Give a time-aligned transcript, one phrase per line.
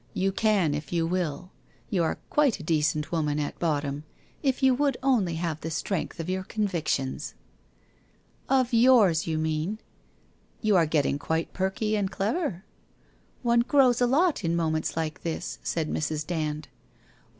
[0.15, 1.51] You can, if you will.
[1.91, 4.03] You arc quite a decent woman at bottom,
[4.41, 7.35] if you would only have the strength of your convictions!'
[8.15, 9.77] * Of yours, you mean/'
[10.63, 12.65] You are getting quite perky and clever/'
[13.43, 16.25] One grows a lot in moments like this/ said Mrs.
[16.25, 16.67] Dand.